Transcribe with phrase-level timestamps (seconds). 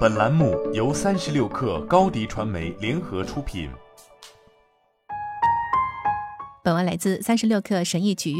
[0.00, 3.70] 本栏目由三十六氪高低传媒联合出品。
[6.62, 8.34] 本文来自三十六氪神译局。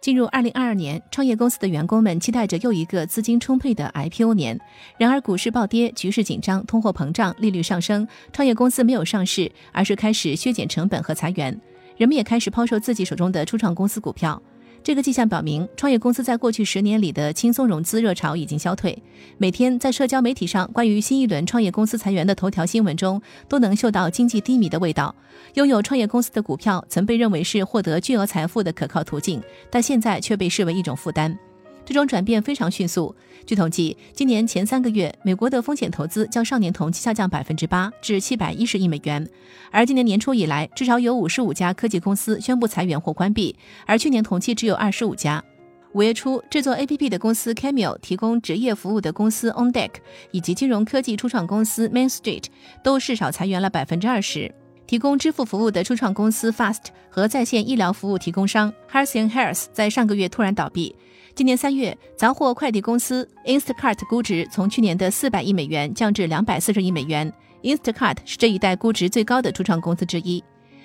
[0.00, 4.60] 进入二零二二年，创业公司的员工们期待着又一个资金充沛的 IPO 年。
[4.98, 11.58] 然而，股市暴跌，局势紧张，通货膨胀，利率上升，创业公司没有上市，而是开始削减成本和裁员。
[11.96, 14.40] 人们也开始抛售自己手中的初创公司股票。
[14.84, 19.02] 这个迹象表明，创业公司在过去十年里的轻松融资热潮已经消退。
[19.38, 25.14] 每天在社交媒体上，关于新一轮创业公司裁员的头条新闻中，都能嗅到经济低迷的味道。
[25.54, 31.34] 拥有创业公司的股票曾被认为是获得巨额财富的可靠途径，但现在却被视为一种负担。
[31.84, 33.14] 这种转变非常迅速。
[33.46, 39.28] 据统计，今年前三个月，美国的风险投资较上年同期下降百分之八，至七百一十亿美元。
[39.70, 43.54] 而今年年初以来，至少有五十五家科技公司宣布裁员或关闭，
[43.86, 45.44] 而去年同期只有二十五家。
[45.92, 49.90] 五月初，制作 APP 的公司 Cameo、提供职业服务的公司 OnDeck
[50.32, 52.44] 以及金融科技初创公司 Main Street
[52.82, 54.52] 都至少裁员了百分之二十。
[54.86, 60.94] 提供支付服务的初创公司 Fast 和在线医疗服务提供商 h e r s i n Health 在上个月突然倒闭。
[61.34, 67.32] 今年三月，杂货快递公司 Instacart 估值从去年的四百亿美元降至两百四十亿美元。
[67.62, 70.44] Instacart 是这一代估值最高的初创公司之一。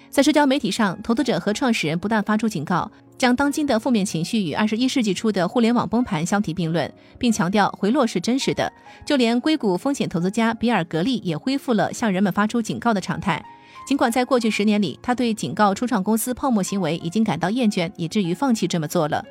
[0.09, 8.71] 在社交媒体上，投资者和创始人不断发出警告，将当今的负面情绪与二十一世纪初的互联网崩盘相提并论，并强调回落是真实的。
[9.05, 13.43] 就连硅谷风险投资家比尔·格利也恢复了向人们发出警告的常态。
[13.87, 19.23] 尽管在过去十年里，他对警告初创公司泡沫行为已经感到厌倦，以至于放弃这么做了。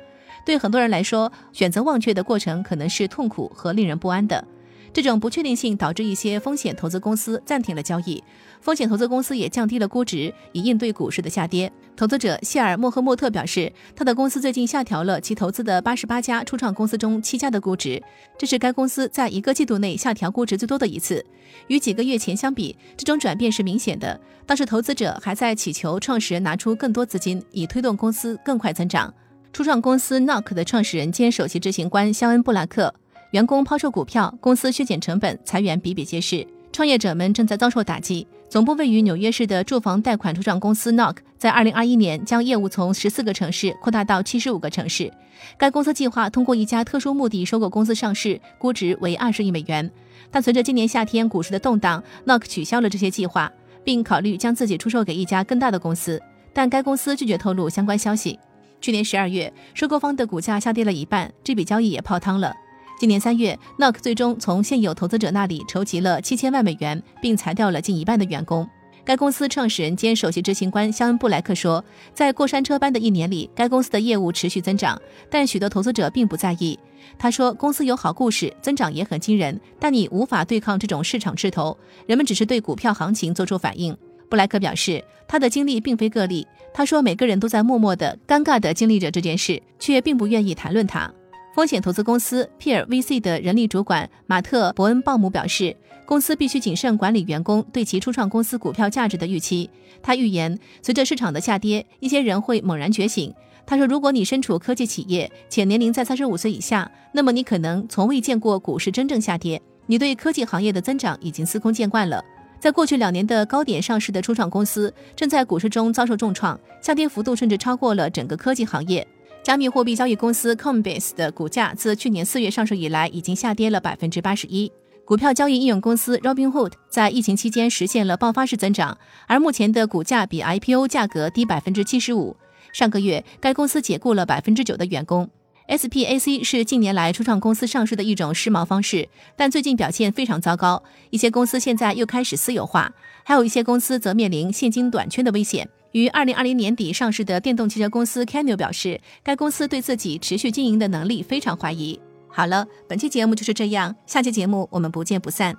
[0.45, 4.43] 对很多人来说，选择忘却的过程可能是痛苦和令人不安的。
[4.91, 8.23] 这种不确定性导致一些风险投资公司暂停了交易，
[8.61, 11.71] 风险投资公司也降低了估值，以应对股市的下跌。
[11.95, 18.01] 投资者谢尔·莫赫莫特表示，他的公司最近下调了其投资的八十八家初创公司中七家的估值，
[18.37, 21.23] 这是该公司在一个季度内下调估值最多的一次。
[21.67, 24.19] 与几个月前相比，这种转变是明显的。
[24.45, 29.13] 当时投资者还在祈求创始人拿出更多资金，以推动公司更快增长。
[29.51, 32.93] 初创公司 Knock 的创始人兼首席执行官肖恩·布拉克，
[33.31, 36.45] 员工抛售股票，公司削减成本，裁员比比皆是。
[36.71, 38.25] 创业者们正在遭受打击。
[38.47, 45.11] 总部位于纽约市的住房贷款初创公司 Knock 在2021年将业务从14个城市扩大到75个城市。
[45.57, 49.89] 该公司计划通过一家特殊目的收购公司上市，估值为20亿美元。
[50.31, 53.51] 但随着今年夏天股市的动荡，Knock 取消了这些计划，
[53.83, 56.19] 并考虑将自己出售给一家更大的公司。
[56.51, 58.39] 但该公司拒绝透露相关消息。
[58.81, 62.55] 去年十二月，收购方的股价下跌了一半，这笔交易也泡汤了。
[62.99, 68.67] 今年三月，Knock 最终从现有投资者那里筹集了七千万美元，并裁掉了近一半的员工。
[69.05, 71.81] 该公司创始人兼首席执行官肖恩·布莱克说
[72.13, 76.77] ：“在过山车般的一年里，该公司的业务持续增长，但许多投资者并不在意。”
[77.17, 81.77] 他说：“公司有好故事，增长也很惊人，但你无法对抗这种市场势头。
[82.05, 83.95] 人们只是对股票行情做出反应。”
[84.29, 86.45] 布莱克表示，他的经历并非个例。
[86.73, 91.09] 他说，每个人都在默默的、尴尬的经历着这件事，却并不愿意谈论它。
[91.53, 99.69] 风险投资公司 Peer VC 的人力主管马特·伯恩鲍姆表示，公司必须谨慎管理员工对其初创公司股票价值的预期。
[100.01, 103.33] 他预言，随着市场的下跌，一些人会猛然觉醒。
[103.65, 109.61] 他说，如果你身处科技企业且年龄在三十五岁以下，那么你可能从未见过股市真正下跌。
[109.87, 112.23] 你对科技行业的增长已经司空见惯了。
[112.59, 119.05] 在过去两年的高点上市的初创公司正在股市中遭受重创，下跌幅度甚至超过了整个科技行业。
[119.49, 124.71] 加密货币交易公司 Coinbase 的股价自去年四月上市以来已经下跌了百分之八十一。
[125.03, 128.95] 股票交易应用公司 Robinhood 在疫情期间实现了爆发式增长，
[129.25, 132.37] 而目前的股价比 IPO 价格低百分之七十五。
[132.71, 135.27] 上个月，该公司解雇了百分之九的员工。
[135.67, 140.83] SPAC 是近年来初创公司上市的一种时髦方式，但最近表现非常糟糕。
[141.09, 142.93] 一些公司现在又开始私有化，
[143.23, 145.67] 还有一些公司则面临现金短缺的危险。
[145.91, 151.99] 于二零二零年底上市的电动汽车公司 Canoo 表示，该公司对自己持续经营的能力非常怀疑。
[152.27, 155.57] 好了，本期节目就是这样，下期节目我们不见不散。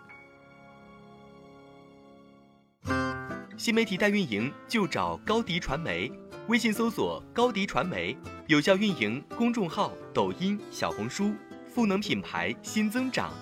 [3.56, 6.10] 新媒体代运营就找高迪传媒。
[6.46, 8.16] 微信搜索高迪传媒，
[8.46, 11.32] 有效运营公众号、抖音、小红书，
[11.68, 13.32] 赋能品牌新增长。